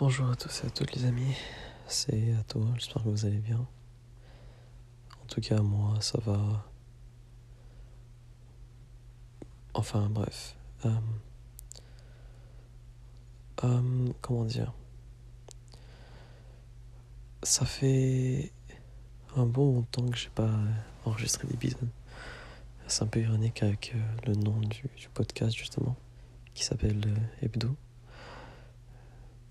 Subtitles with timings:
[0.00, 1.36] Bonjour à tous et à toutes les amis,
[1.86, 3.68] c'est à toi, j'espère que vous allez bien.
[5.22, 6.64] En tout cas, moi, ça va.
[9.74, 10.56] Enfin, bref.
[10.86, 10.90] Euh,
[13.64, 14.72] euh, comment dire?
[17.42, 18.52] Ça fait
[19.36, 20.60] un bon temps que j'ai pas
[21.04, 21.90] enregistré d'épisode.
[22.86, 25.94] C'est un peu ironique avec euh, le nom du podcast, justement,
[26.54, 27.02] qui s'appelle
[27.42, 27.76] Hebdo.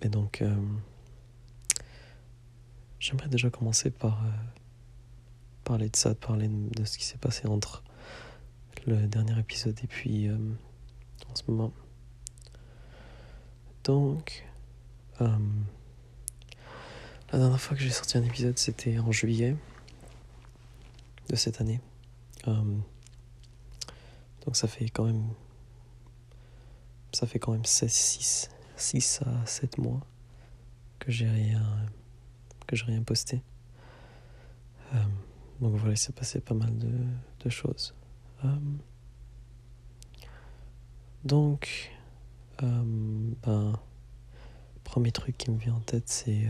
[0.01, 0.55] Et donc, euh,
[2.99, 4.29] j'aimerais déjà commencer par euh,
[5.63, 7.83] parler de ça, de parler de ce qui s'est passé entre
[8.87, 10.37] le dernier épisode et puis euh,
[11.29, 11.73] en ce moment.
[13.83, 14.45] Donc,
[15.19, 15.37] la
[17.33, 19.57] dernière fois que j'ai sorti un épisode, c'était en juillet
[21.27, 21.81] de cette année.
[22.45, 22.85] donc
[24.53, 25.23] ça fait quand même
[27.11, 30.01] ça fait quand même 16 6 6 à 7 mois
[30.99, 31.85] que j'ai rien
[32.67, 33.41] que j'ai rien posté.
[34.93, 35.03] Euh,
[35.59, 36.91] donc voilà, il s'est passé pas mal de,
[37.43, 37.95] de choses.
[38.45, 38.55] Euh,
[41.23, 41.91] donc,
[42.61, 42.83] euh,
[43.43, 43.73] ben,
[44.83, 46.47] premier truc qui me vient en tête, c'est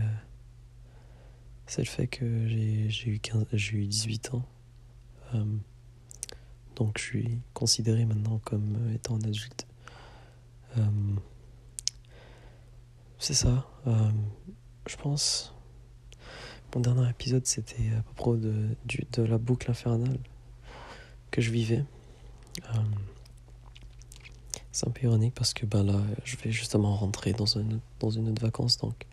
[1.66, 4.44] c'est le fait que j'ai eu, 15, eu 18 ans.
[6.74, 9.66] donc je suis considéré maintenant comme étant un adulte.
[13.20, 13.66] C'est ça.
[13.86, 14.10] Euh,
[14.86, 15.54] je pense.
[16.74, 18.74] Mon dernier épisode, c'était à propos de,
[19.18, 20.18] la boucle infernale
[21.30, 21.84] que je vivais.
[22.64, 22.78] Euh,
[24.72, 28.08] c'est un peu ironique parce que ben là, je vais justement rentrer dans une, dans
[28.08, 29.06] une autre vacance, donc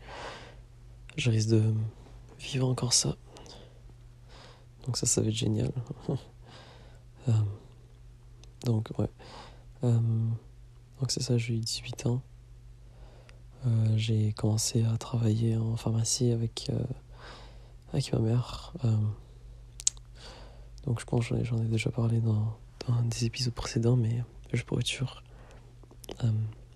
[1.18, 1.74] je risque de
[2.40, 3.18] vivre encore ça.
[4.86, 5.72] Donc ça, ça va être génial.
[7.28, 7.34] Euh,
[8.64, 9.10] donc ouais.
[9.82, 12.22] donc c'est ça, j'ai eu 18 ans.
[13.68, 16.80] Euh, j'ai commencé à travailler en pharmacie avec, euh,
[17.92, 18.74] avec ma mère.
[18.86, 18.96] Euh,
[20.86, 22.58] donc je pense que j'en ai déjà parlé dans,
[22.88, 24.24] dans des épisodes précédents, mais
[24.54, 25.24] je pourrais être sûr.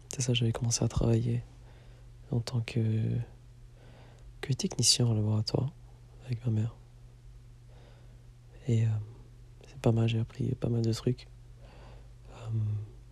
[0.09, 1.44] c'est ça, j'avais commencé à travailler
[2.31, 3.01] en tant que,
[4.41, 5.72] que technicien en laboratoire
[6.25, 6.75] avec ma mère.
[8.68, 8.85] Et
[9.68, 11.28] c'est pas mal, j'ai appris pas mal de trucs.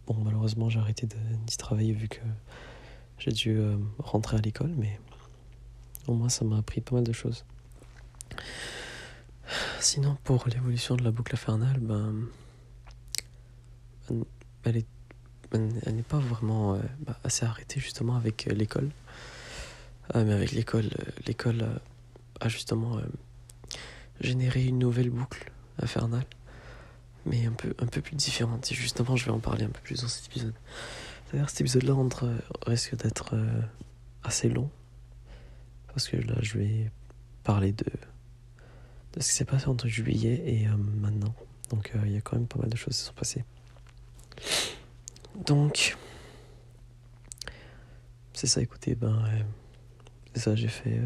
[0.05, 2.19] bon, malheureusement, j'ai arrêté d'y travailler vu que
[3.19, 4.99] j'ai dû euh, rentrer à l'école, mais
[6.07, 7.45] au moins ça m'a appris pas mal de choses.
[9.79, 12.15] Sinon, pour l'évolution de la boucle infernale, ben,
[14.63, 14.83] elle
[15.51, 18.89] elle n'est pas vraiment euh, bah, assez arrêtée justement avec euh, l'école.
[20.13, 20.89] mais avec l'école,
[21.25, 21.67] l'école
[22.39, 22.99] a justement
[24.21, 25.51] généré une nouvelle boucle
[25.81, 26.25] infernale,
[27.25, 28.71] mais un peu, un peu plus différente.
[28.71, 30.53] Et justement, je vais en parler un peu plus dans cet épisode.
[31.31, 31.95] D'ailleurs, cet épisode-là
[32.65, 33.61] risque d'être euh,
[34.23, 34.69] assez long.
[35.87, 36.91] Parce que là, je vais
[37.43, 37.85] parler de,
[39.13, 41.33] de ce qui s'est passé entre juillet et euh, maintenant.
[41.69, 43.43] Donc, euh, il y a quand même pas mal de choses qui sont passées.
[45.45, 45.97] Donc,
[48.33, 49.23] c'est ça, écoutez, ben,
[50.33, 50.99] c'est ça, j'ai fait.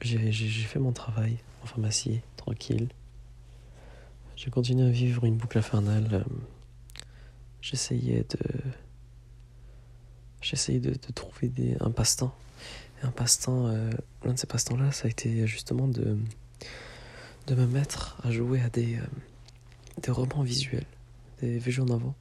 [0.00, 2.88] j'ai fait mon travail en pharmacie, tranquille.
[4.36, 6.24] J'ai continué à vivre une boucle infernale
[7.60, 8.38] j'essayais de
[10.40, 12.34] j'essayais de, trouver des, un passe-temps.
[13.02, 13.90] Et un passe-temps euh,
[14.24, 16.18] l'un de ces passe-temps là ça a été justement de
[17.46, 19.06] de me mettre à jouer à des euh,
[20.02, 20.86] des romans visuels
[21.40, 22.12] des visual novels.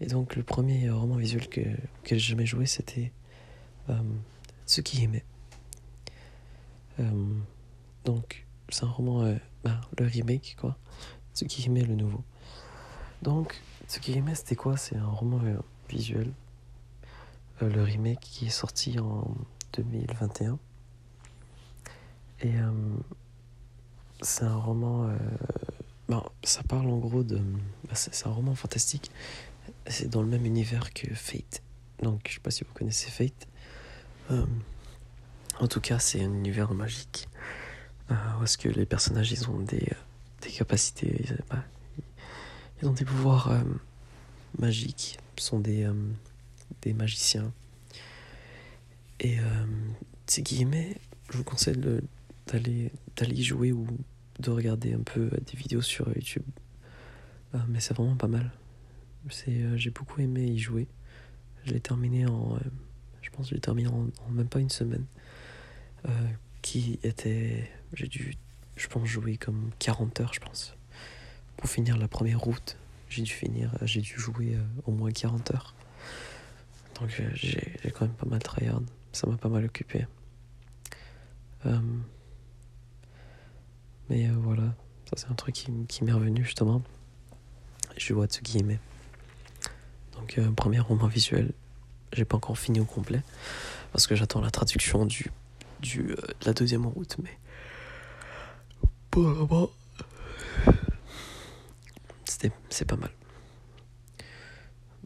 [0.00, 1.60] Et donc le premier roman visuel que
[2.04, 3.12] que j'ai jamais joué c'était
[3.88, 3.98] euh,
[4.66, 5.20] Tsukihime
[7.00, 7.34] euh,
[8.04, 9.34] donc c'est un roman euh,
[9.64, 10.76] ben, le remake quoi.
[11.34, 12.22] Tsukihime le nouveau.
[13.22, 14.76] Donc ce qui est c'était quoi?
[14.76, 15.58] C'est un roman euh,
[15.88, 16.32] visuel.
[17.60, 19.26] Euh, le remake qui est sorti en
[19.72, 20.60] 2021.
[22.42, 22.70] Et euh,
[24.22, 25.12] c'est un roman.
[26.08, 27.38] Ben, ça parle en gros de.
[27.38, 29.10] Ben, c'est un roman fantastique.
[29.88, 31.60] C'est dans le même univers que Fate.
[32.00, 33.48] Donc, je sais pas si vous connaissez Fate.
[35.58, 37.28] en tout cas, c'est un univers magique.
[38.44, 39.92] est-ce que les personnages ils ont des,
[40.42, 41.26] des capacités.
[41.50, 41.64] Ben,
[42.82, 43.62] ils ont des pouvoirs euh,
[44.58, 45.94] magiques, sont des, euh,
[46.82, 47.52] des magiciens.
[49.20, 49.66] Et euh,
[50.26, 50.96] ces guillemets,
[51.30, 51.76] je vous conseille
[52.46, 52.90] d'aller
[53.20, 53.86] y jouer ou
[54.38, 56.44] de regarder un peu des vidéos sur YouTube.
[57.68, 58.50] mais c'est vraiment pas mal.
[59.28, 60.88] C'est, j'ai beaucoup aimé y jouer.
[61.64, 62.58] Je l'ai terminé en,
[63.20, 65.04] je pense, je l'ai terminé en, même pas une semaine.
[66.62, 68.34] qui était, j'ai dû,
[68.76, 70.74] je pense, jouer comme 40 heures, je pense
[71.60, 72.78] pour finir la première route,
[73.10, 75.74] j'ai dû finir, j'ai dû jouer euh, au moins 40 heures.
[76.98, 78.80] Donc j'ai quand même pas mal tryhard.
[79.12, 80.06] Ça m'a pas mal occupé.
[84.08, 84.74] mais voilà,
[85.04, 86.82] ça c'est un truc qui, m'est revenu justement.
[87.96, 88.78] Je vois Tsugihime.
[90.14, 91.52] Donc un premier roman visuel.
[92.12, 93.22] J'ai pas encore fini au complet.
[93.92, 95.30] Parce que j'attends la traduction du,
[95.80, 97.16] du, de la deuxième route.
[97.22, 97.38] Mais
[99.10, 99.70] pour le moment,
[102.68, 103.10] c'est pas mal.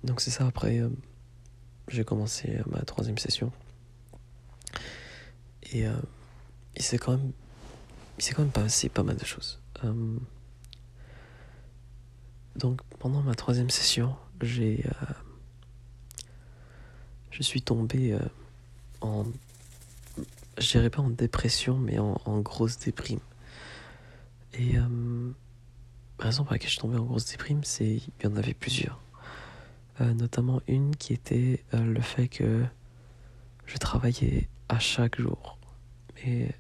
[0.03, 0.91] Donc c'est ça, après, euh,
[1.89, 3.51] j'ai commencé ma troisième session.
[5.73, 5.95] Et euh,
[6.77, 7.33] il s'est quand même,
[8.19, 9.61] il s'est quand même passé pas mal de choses.
[9.83, 10.19] Euh,
[12.57, 14.85] donc pendant ma troisième session, j'ai,
[17.31, 18.17] je suis tombé
[19.01, 19.25] en,
[20.59, 23.21] je dirais pas en dépression, mais en, en grosse déprime.
[24.53, 24.75] Et
[26.19, 29.01] raison pour laquelle je suis tombé en grosse déprime, c'est qu'il y en avait plusieurs.
[30.01, 32.65] Euh, notamment une qui était euh, le fait que
[33.67, 35.59] je travaillais à chaque jour.
[36.17, 36.53] Mais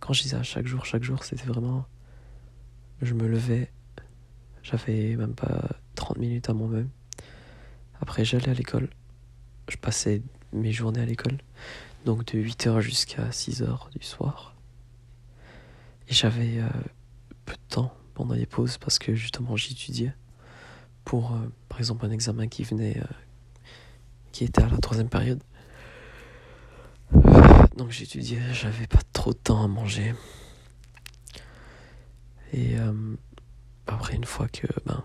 [0.00, 1.86] quand je disais à chaque jour, chaque jour, c'était vraiment.
[3.02, 3.70] Je me levais,
[4.62, 6.88] j'avais même pas 30 minutes à moi-même.
[8.00, 8.88] Après, j'allais à l'école.
[9.68, 10.22] Je passais
[10.52, 11.38] mes journées à l'école.
[12.04, 14.54] Donc de 8h jusqu'à 6h du soir.
[16.08, 16.68] Et j'avais euh,
[17.44, 20.14] peu de temps pendant les pauses parce que justement j'étudiais
[21.04, 23.04] pour, euh, par exemple, un examen qui venait, euh,
[24.32, 25.40] qui était à la troisième période.
[27.76, 30.14] Donc j'étudiais, j'avais pas trop de temps à manger.
[32.54, 33.14] Et euh,
[33.86, 35.04] après, une fois que ben,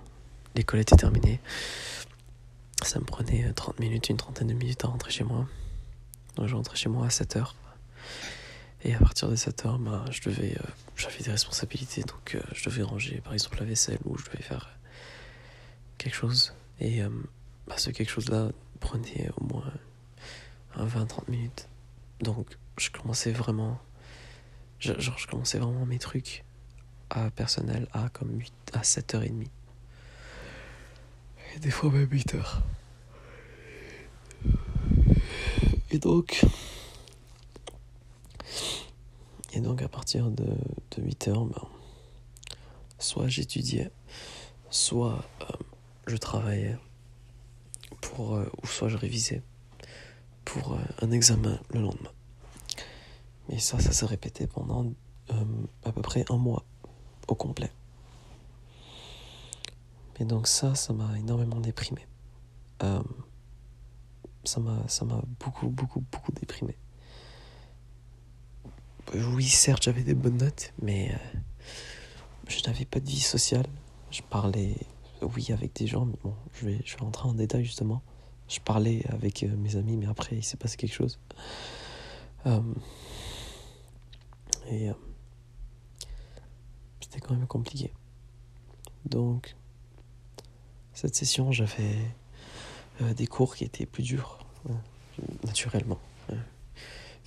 [0.55, 1.41] l'école était terminée,
[2.81, 5.45] ça me prenait 30 minutes, une trentaine de minutes à rentrer chez moi.
[6.37, 7.55] Donc je rentrais chez moi à 7 heures.
[8.83, 12.41] Et à partir de 7 heures, ben, je devais, euh, j'avais des responsabilités, donc euh,
[12.53, 14.75] je devais ranger par exemple la vaisselle ou je devais faire
[15.97, 16.53] quelque chose.
[16.79, 17.09] Et euh,
[17.67, 18.49] bah, ce quelque chose-là
[18.79, 19.71] prenait au moins
[20.77, 21.67] 20-30 minutes.
[22.21, 23.79] Donc je commençais vraiment,
[24.79, 26.43] genre je commençais vraiment mes trucs
[27.11, 29.47] à personnel à comme 8 à 7h30.
[31.55, 32.63] Et des fois même 8 heures.
[35.91, 36.45] Et donc,
[39.53, 41.67] et donc à partir de, de 8 heures, ben,
[42.99, 43.91] soit j'étudiais,
[44.69, 45.45] soit euh,
[46.07, 46.77] je travaillais,
[47.99, 49.41] pour, euh, ou soit je révisais
[50.45, 52.11] pour euh, un examen le lendemain.
[53.49, 54.91] Et ça, ça s'est répété pendant
[55.83, 56.65] à peu près un mois
[57.29, 57.71] au complet.
[60.19, 62.05] Et donc ça, ça m'a énormément déprimé.
[64.43, 66.77] ça m'a beaucoup, beaucoup, beaucoup déprimé
[69.13, 71.39] oui, certes, j'avais des bonnes notes, mais euh,
[72.47, 73.65] je n'avais pas de vie sociale.
[74.09, 74.75] Je parlais,
[75.21, 78.01] oui, avec des gens, mais bon, je vais, je rentrer en détail justement.
[78.47, 81.19] Je parlais avec euh, mes amis, mais après, il s'est passé quelque chose.
[82.45, 82.61] Euh,
[84.69, 84.89] et
[87.01, 87.91] c'était quand même compliqué.
[89.05, 89.55] Donc,
[90.93, 91.97] cette session, j'avais
[93.15, 94.45] des cours qui étaient plus durs,
[95.43, 95.99] naturellement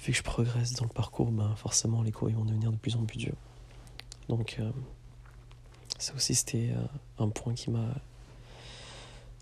[0.05, 2.77] vu que je progresse dans le parcours, ben forcément les cours ils vont devenir de
[2.77, 3.37] plus en plus durs.
[4.29, 4.71] Donc euh,
[5.99, 6.85] ça aussi c'était euh,
[7.19, 7.95] un point qui m'a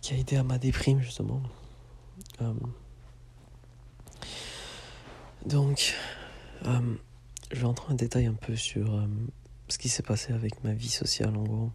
[0.00, 1.42] qui a aidé à ma déprime justement.
[2.40, 2.54] Euh,
[5.44, 5.96] donc
[6.64, 9.04] je vais entrer en détail un peu sur
[9.68, 11.70] ce qui s'est passé avec ma vie sociale en gros.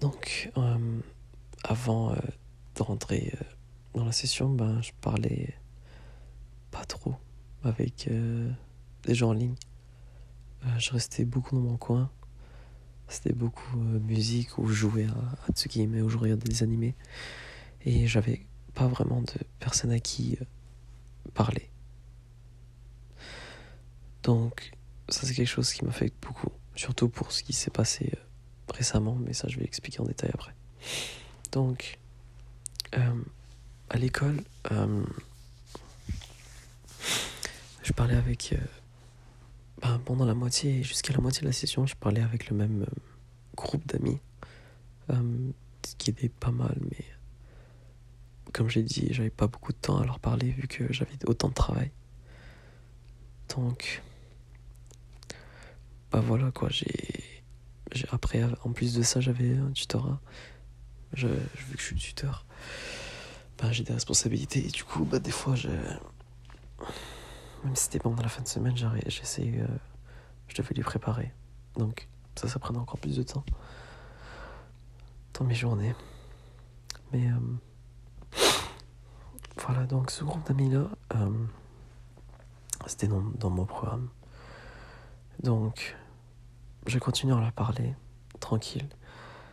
[0.00, 0.50] Donc
[1.62, 3.34] avant de rentrer
[3.92, 5.54] dans la session, ben je parlais
[6.70, 7.14] pas trop
[7.62, 8.50] avec euh,
[9.04, 9.54] des gens en ligne.
[10.64, 12.10] Euh, je restais beaucoup dans mon coin.
[13.08, 16.94] C'était beaucoup euh, musique ou jouer à, à Tsukihime ou je regardais des animés.
[17.82, 20.38] Et j'avais pas vraiment de personne à qui
[21.34, 21.70] parler.
[24.22, 24.72] Donc,
[25.08, 26.50] ça c'est quelque chose qui m'affecte beaucoup.
[26.76, 28.12] Surtout pour ce qui s'est passé
[28.72, 30.54] récemment, mais ça je vais expliquer en détail après.
[31.52, 31.98] Donc,
[32.92, 34.42] à l'école,
[37.90, 38.52] je parlais avec.
[38.52, 38.66] Euh,
[39.82, 42.82] ben, pendant la moitié, jusqu'à la moitié de la session, je parlais avec le même
[42.82, 43.00] euh,
[43.56, 44.20] groupe d'amis.
[45.10, 45.50] Euh,
[45.84, 47.04] ce qui était pas mal, mais.
[48.52, 51.48] Comme j'ai dit, j'avais pas beaucoup de temps à leur parler vu que j'avais autant
[51.48, 51.90] de travail.
[53.56, 54.02] Donc.
[56.12, 57.24] Bah voilà quoi, j'ai.
[58.12, 60.20] Après, en plus de ça, j'avais un tutorat.
[61.12, 62.46] Je, vu que je suis tuteur,
[63.58, 65.70] bah, j'ai des responsabilités et du coup, bah, des fois, j'ai
[67.64, 68.76] même si c'était pendant la fin de semaine,
[69.06, 69.66] j'essaie, euh,
[70.48, 71.32] je devais lui préparer.
[71.76, 73.44] Donc ça, ça prenait encore plus de temps
[75.34, 75.94] dans mes journées.
[77.12, 77.36] Mais euh,
[79.66, 81.30] Voilà, donc ce groupe d'amis-là, euh,
[82.86, 84.08] c'était dans, dans mon programme.
[85.42, 85.96] Donc,
[86.86, 87.94] j'ai continué à leur parler,
[88.40, 88.88] tranquille,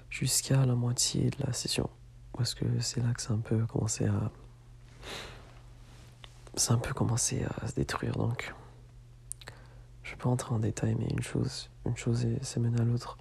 [0.09, 1.89] jusqu'à la moitié de la session.
[2.33, 4.31] Parce que c'est là que ça a un peu commencé à.
[6.57, 8.53] Ça a un peu commencé à se détruire, donc.
[10.01, 13.17] Je vais pas entrer en détail, mais une chose, une chose à l'autre.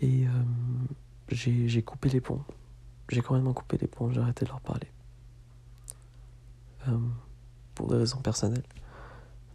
[0.00, 0.30] Et euh,
[1.28, 2.42] j'ai coupé les ponts.
[3.10, 4.90] J'ai complètement coupé les ponts, j'ai arrêté de leur parler.
[6.88, 6.98] Euh,
[7.74, 8.66] pour des raisons personnelles,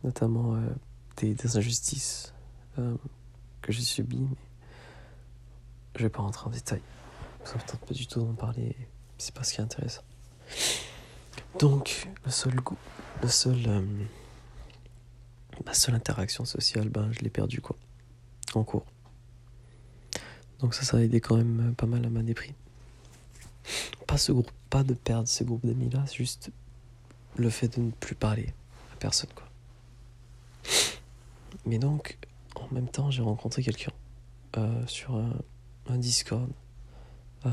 [0.04, 0.70] notamment euh,
[1.18, 2.34] des, injustices
[2.76, 4.38] que j'ai subies, mais
[5.98, 6.82] je vais pas rentrer en détail.
[7.44, 8.76] Ça me tente pas du tout d'en parler,
[9.18, 10.04] c'est pas ce qui est intéressant.
[11.60, 12.78] Donc, le seul goût,
[13.22, 13.82] le seul, euh,
[15.66, 17.76] la seule interaction sociale, ben, je l'ai perdu quoi,
[18.56, 18.86] en cours.
[20.60, 22.56] Donc ça, ça a aidé quand même pas mal à ma déprime.
[24.08, 26.52] Pas ce groupe, pas de perdre ce groupe d'amis là, c'est juste
[27.38, 28.54] le fait de ne plus parler
[28.94, 29.48] à personne quoi.
[31.66, 32.18] Mais donc,
[32.56, 33.92] en même temps, j'ai rencontré quelqu'un
[34.58, 35.34] euh, sur un,
[35.98, 36.50] Discord
[37.46, 37.50] euh,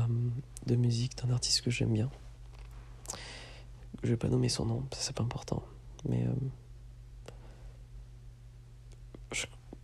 [0.65, 2.09] de musique d'un artiste que j'aime bien.
[4.03, 5.63] Je vais pas nommer son nom, ça c'est pas important.
[6.07, 6.33] Mais euh,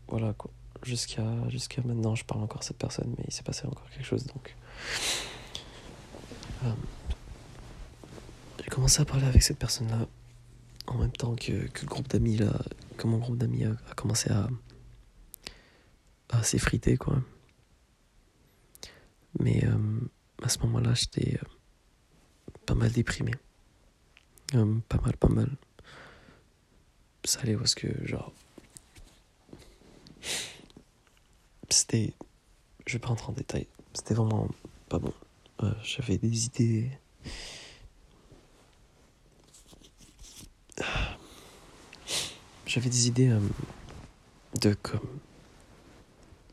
[0.08, 0.52] voilà quoi.
[0.84, 4.06] Jusqu'à jusqu'à maintenant, je parle encore à cette personne, mais il s'est passé encore quelque
[4.06, 4.56] chose donc.
[6.64, 6.72] Euh,
[8.64, 10.08] j'ai commencé à parler avec cette personne-là
[10.88, 12.54] en même temps que, le groupe d'amis là,
[12.98, 14.48] que mon groupe d'amis a, commencé à,
[16.44, 17.22] s'effriter quoi.
[19.40, 20.00] Mais euh,
[20.44, 21.40] à ce moment-là, j'étais
[22.66, 23.32] pas mal déprimé.
[24.54, 25.50] Euh, pas mal, pas mal.
[27.24, 28.32] Ça allait parce que, genre.
[31.70, 32.14] C'était.
[32.86, 33.68] Je vais pas rentrer en détail.
[33.94, 34.48] C'était vraiment
[34.90, 35.14] pas bon.
[35.64, 36.92] Euh, J'avais des idées.
[42.68, 43.40] J'avais des idées euh,
[44.62, 45.20] de comme.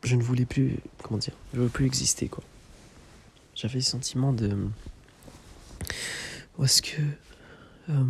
[0.03, 0.79] Je ne voulais plus.
[1.01, 2.43] Comment dire Je ne voulais plus exister, quoi.
[3.55, 4.57] J'avais le sentiment de.
[6.57, 7.01] Où est-ce que.
[7.89, 8.03] Euh,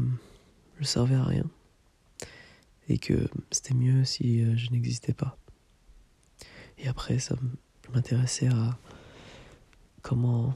[0.79, 1.45] je servais à rien.
[2.89, 5.37] Et que c'était mieux si euh, je n'existais pas.
[6.77, 7.55] Et après, ça m-
[7.87, 8.77] je m'intéressais à
[10.01, 10.53] comment.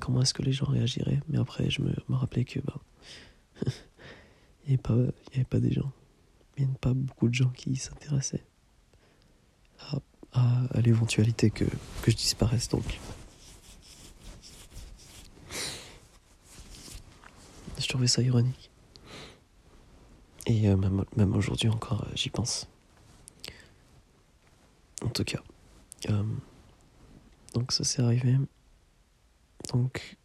[0.00, 1.20] Comment est-ce que les gens réagiraient.
[1.28, 2.58] Mais après, je me, rappelais que.
[2.60, 2.80] Ben,
[4.66, 5.92] il n'y avait, avait pas des gens.
[6.56, 8.44] Il n'y avait pas beaucoup de gens qui s'intéressaient
[9.78, 9.98] à,
[10.32, 11.64] à, à l'éventualité que,
[12.02, 12.68] que je disparaisse.
[12.68, 12.98] Donc.
[18.06, 18.70] Ça ironique.
[20.46, 22.68] Et euh, même, même aujourd'hui encore, euh, j'y pense.
[25.02, 25.40] En tout cas.
[26.10, 26.22] euh,
[27.54, 28.36] donc ça s'est arrivé.
[29.72, 30.16] Donc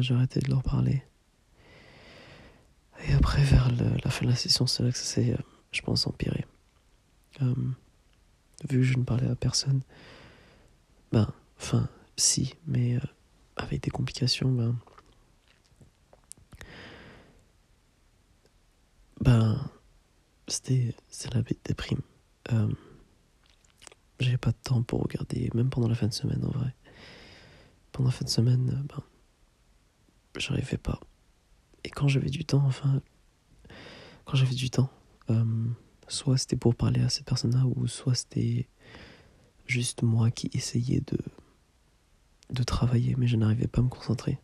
[0.00, 1.02] j'ai arrêté de leur parler.
[3.08, 5.36] Et après, vers la fin de la session, c'est là que ça s'est,
[5.70, 6.44] je pense, empiré.
[7.40, 9.82] Vu que je ne parlais à personne,
[11.12, 12.98] ben, enfin, si, mais
[13.56, 14.76] avec des complications, ben,
[19.26, 19.58] Ben,
[20.46, 20.94] c'était
[21.34, 22.00] la déprime.
[22.52, 22.72] Euh,
[24.20, 26.72] J'avais pas de temps pour regarder, même pendant la fin de semaine en vrai.
[27.90, 29.02] Pendant la fin de semaine, euh, ben,
[30.38, 31.00] j'arrivais pas.
[31.82, 33.02] Et quand j'avais du temps, enfin,
[34.26, 34.90] quand j'avais du temps,
[35.30, 35.66] euh,
[36.06, 38.68] soit c'était pour parler à cette personne-là, ou soit c'était
[39.66, 41.18] juste moi qui essayais de,
[42.50, 44.38] de travailler, mais je n'arrivais pas à me concentrer.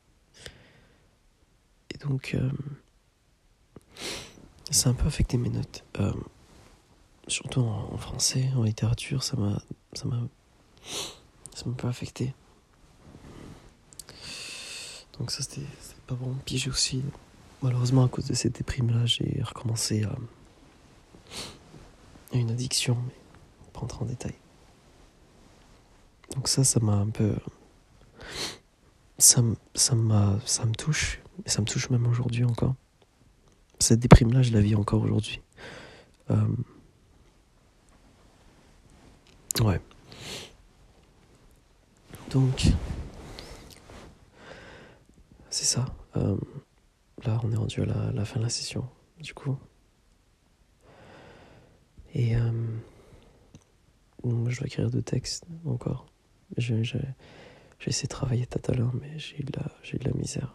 [1.94, 2.36] Et donc,
[4.71, 5.85] ça a un peu affecté mes notes.
[6.00, 6.12] Euh,
[7.28, 9.61] surtout en, français, en littérature, ça m'a,
[9.92, 10.21] ça m'a,
[11.54, 12.35] ça m'a un peu affecté.
[15.19, 15.66] Donc ça c'était,
[16.07, 16.35] pas bon.
[16.45, 17.02] Puis j'ai aussi,
[17.62, 20.14] malheureusement à cause de cette déprime-là, j'ai recommencé à,
[22.33, 23.14] une addiction, mais
[23.73, 24.35] pas entrer en détail.
[26.35, 27.37] Donc ça, ça m'a un peu,
[29.19, 29.42] ça,
[29.75, 29.95] ça
[30.47, 32.75] ça me touche, et ça me touche même aujourd'hui encore
[33.82, 35.40] cette déprime-là, je la vis encore aujourd'hui.
[36.30, 36.36] Euh,
[39.60, 39.80] Ouais.
[42.30, 42.68] Donc,
[45.50, 45.84] c'est ça.
[46.16, 46.38] Euh,
[47.24, 48.88] là, on est rendu à la, fin de la session,
[49.20, 49.58] du coup.
[52.14, 52.50] Et euh,
[54.24, 56.06] je dois écrire deux textes encore.
[56.56, 56.80] J'ai
[57.86, 60.54] essayé de travailler tout à l'heure, mais j'ai eu de la misère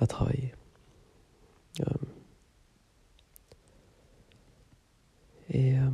[0.00, 0.54] à travailler.
[1.80, 1.84] Euh,
[5.50, 5.90] et euh,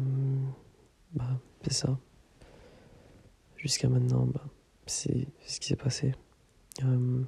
[1.15, 1.99] bah, c'est ça.
[3.57, 4.45] Jusqu'à maintenant, bah,
[4.87, 6.15] c'est ce qui s'est passé.
[6.83, 7.23] Euh,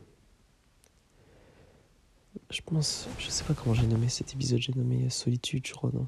[2.50, 5.90] je pense, je sais pas comment j'ai nommé cet épisode, j'ai nommé Solitude, je crois,
[5.92, 6.06] non?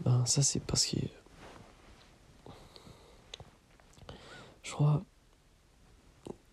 [0.00, 0.96] Ben, ça, c'est parce que.
[4.62, 5.02] Je crois,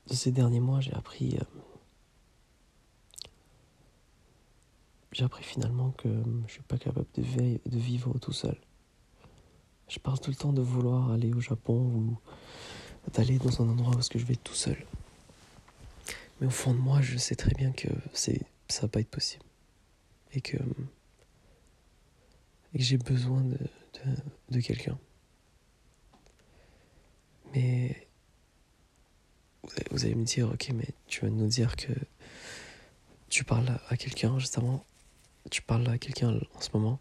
[0.07, 1.37] de ces derniers mois, j'ai appris.
[5.17, 6.07] J'ai appris finalement que
[6.45, 7.23] je suis pas capable de,
[7.79, 8.55] vivre tout seul.
[9.89, 12.19] Je parle tout le temps de vouloir aller au Japon ou
[13.13, 14.77] d'aller dans un endroit où je vais tout seul.
[16.39, 19.09] Mais au fond de moi, je sais très bien que c'est ça va pas être
[19.09, 19.43] possible.
[20.33, 20.57] Et que,
[22.75, 23.57] et que j'ai besoin de,
[24.51, 24.99] de quelqu'un.
[27.55, 28.07] Mais
[29.89, 31.91] vous allez, me dire, ok, mais tu vas nous dire que
[33.29, 34.85] tu parles à quelqu'un justement,
[35.49, 36.99] tu parles à quelqu'un en ce moment.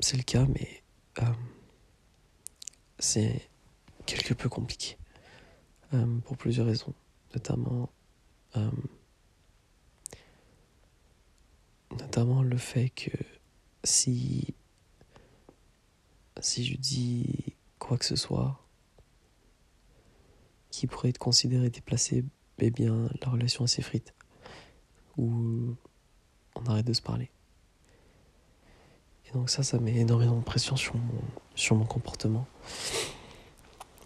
[0.00, 0.82] C'est le cas, mais
[1.20, 1.32] euh,
[2.98, 3.48] c'est
[4.06, 4.96] quelque peu compliqué
[5.94, 6.94] euh, pour plusieurs raisons,
[7.34, 7.90] notamment
[8.56, 8.70] euh,
[11.98, 13.10] notamment le fait que
[13.84, 14.54] si
[16.40, 18.58] si je dis quoi que ce soit
[20.70, 22.24] qui pourrait être considéré déplacé,
[22.58, 24.14] eh bien la relation s'effrite
[25.16, 25.76] ou
[26.54, 27.30] on arrête de se parler.
[29.26, 31.22] Et donc ça, ça met énormément de pression sur mon,
[31.54, 32.46] sur mon comportement.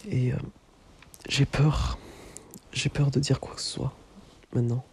[0.08, 0.36] Et euh,
[1.28, 1.98] j'ai peur,
[2.72, 3.96] j'ai peur de dire quoi que ce soit
[4.52, 4.84] maintenant.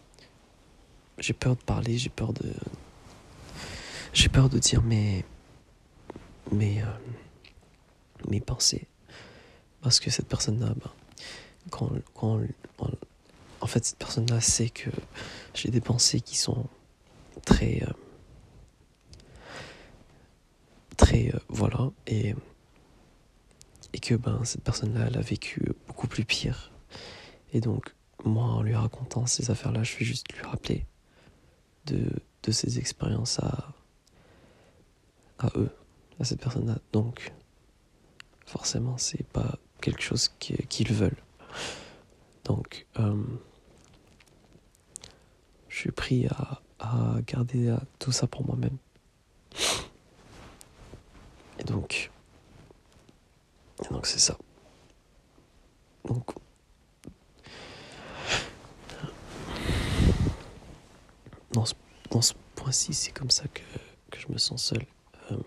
[1.18, 2.52] J'ai peur de parler, j'ai peur de.
[4.12, 5.24] J'ai peur de dire mes.
[6.50, 6.82] mes.
[6.82, 6.86] Euh,
[8.28, 8.86] mes pensées.
[9.80, 10.90] Parce que cette personne-là, ben,
[11.70, 12.40] quand, quand,
[13.60, 14.90] en fait, cette personne-là sait que
[15.54, 16.66] j'ai des pensées qui sont
[17.44, 17.82] très.
[17.82, 17.92] Euh,
[20.96, 21.34] très.
[21.34, 21.90] Euh, voilà.
[22.06, 22.34] Et.
[23.92, 26.72] Et que ben, cette personne-là, elle a vécu beaucoup plus pire.
[27.52, 30.84] Et donc, moi, en lui racontant ces affaires-là, je vais juste lui rappeler
[31.86, 32.10] de,
[32.42, 33.72] de ces expériences à,
[35.38, 35.70] à eux,
[36.18, 36.78] à cette personne-là.
[36.92, 37.32] Donc,
[38.46, 41.22] forcément, c'est pas quelque chose qu'ils veulent.
[42.44, 43.22] Donc, euh,
[45.68, 48.76] je suis pris à, à garder tout ça pour moi-même.
[51.58, 52.10] Et donc,
[53.82, 54.36] et donc c'est ça.
[56.04, 56.32] Donc,
[61.52, 61.74] dans ce,
[62.10, 63.62] dans ce point-ci, c'est comme ça que,
[64.10, 64.84] que, je me sens seul.
[65.30, 65.38] Euh,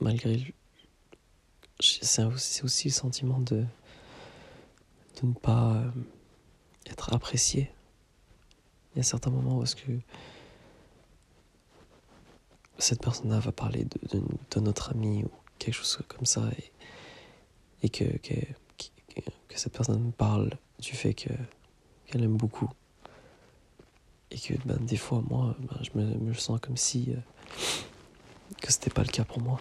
[0.00, 0.54] malgré.
[1.80, 3.64] C'est aussi, aussi, le sentiment de,
[5.20, 5.90] de ne pas euh,
[6.86, 7.72] être apprécié.
[8.94, 9.92] Il y a certains moments où est-ce que
[12.78, 16.42] cette personne-là va parler de, de, notre ami ou quelque chose comme ça
[17.82, 18.04] et, que,
[19.54, 21.28] cette personne parle du fait que
[22.06, 22.70] qu'elle aime beaucoup
[24.32, 27.20] et que ben, des fois, moi, ben, je me, me, sens comme si euh,
[28.60, 29.60] que c'était pas le cas pour moi.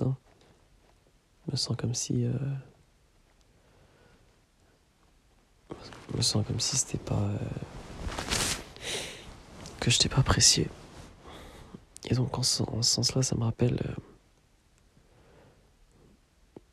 [0.00, 0.14] Non?
[1.46, 2.24] Je me sens comme si.
[2.24, 2.32] Euh,
[6.10, 7.14] je me sens comme si c'était pas.
[7.18, 7.38] Euh,
[9.80, 10.68] que je t'ai pas apprécié.
[12.10, 13.78] Et donc, en, ce, en ce sens-là, ça me rappelle.
[13.86, 13.94] Euh,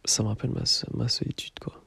[0.05, 1.81] ça me rappelle ma, ma solitude, quoi.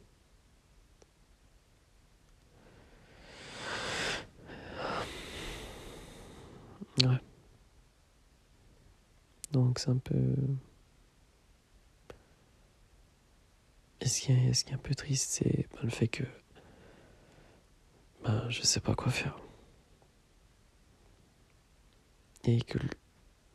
[7.03, 7.21] Ouais.
[9.53, 10.15] Donc c'est un peu...
[14.01, 16.25] Et ce qui est, ce qui est un peu triste, c'est ben, le fait que
[18.25, 19.39] ben, je sais pas quoi faire.
[22.45, 22.79] Et que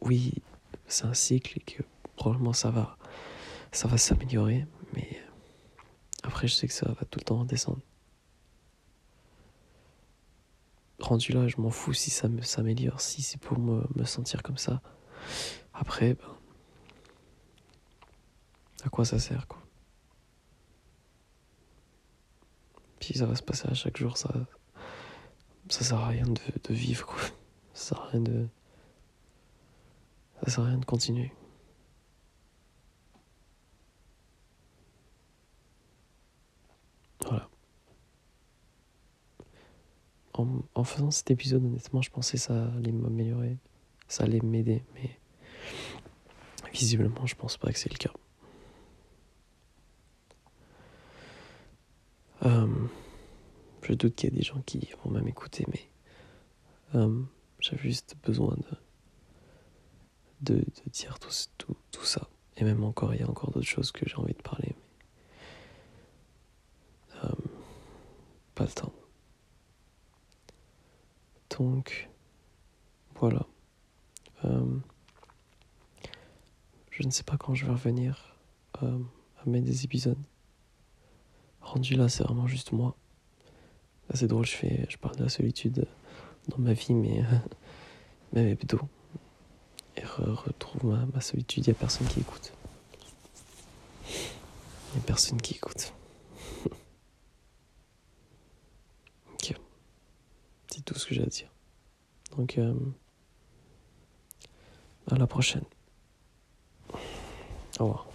[0.02, 0.34] oui,
[0.88, 1.84] c'est un cycle et que
[2.16, 2.98] probablement ça va,
[3.72, 5.22] ça va s'améliorer, mais
[6.24, 7.82] après je sais que ça va tout le temps descendre
[11.00, 14.58] rendu là, je m'en fous si ça s'améliore, si c'est pour me, me, sentir comme
[14.58, 14.82] ça.
[15.74, 16.38] Après, ben,
[18.84, 19.62] à quoi ça sert, quoi?
[23.00, 24.34] Puis ça va se passer à chaque jour, ça,
[25.70, 27.20] ça sert à rien de, de vivre, quoi.
[27.74, 28.48] Ça sert à rien de,
[30.44, 31.32] ça sert à rien de continuer.
[37.26, 37.50] Voilà
[40.76, 43.58] en, faisant cet épisode, honnêtement, je pensais que ça allait m'améliorer,
[44.08, 45.20] ça allait m'aider, mais
[46.74, 48.12] visiblement, je pense pas que c'est le cas.
[52.44, 52.68] Euh,
[53.82, 55.90] je doute qu'il y ait des gens qui vont même écouter, mais
[56.96, 57.22] euh,
[57.60, 58.78] j'avais juste besoin de,
[60.46, 62.28] de, dire tout, tout, tout, ça.
[62.58, 64.74] Et même encore, il y a encore d'autres choses que j'ai envie de parler.
[67.14, 67.32] Mais, euh,
[68.54, 68.94] pas le temps.
[71.58, 72.10] Donc,
[73.16, 73.46] voilà.
[74.46, 74.78] Euh,
[76.92, 78.38] je ne sais pas quand je vais revenir
[78.84, 79.00] euh,
[79.44, 80.18] à mettre des épisodes.
[81.62, 82.96] Rendu là, c'est vraiment juste moi.
[84.14, 85.88] C'est drôle, je, fais, je parle de la solitude
[86.50, 87.24] dans ma vie, mais
[88.34, 88.80] même hebdo.
[90.06, 92.54] Et retrouve ma, ma solitude, il n'y a personne qui écoute.
[94.08, 95.94] Il n'y a personne qui écoute.
[99.34, 99.54] ok.
[100.72, 101.50] C'est tout ce que j'ai à dire.
[102.38, 102.76] Donc, euh,
[105.10, 105.64] à la prochaine.
[107.80, 108.08] Au revoir.